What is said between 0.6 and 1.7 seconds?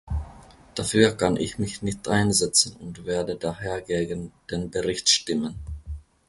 Dafür kann ich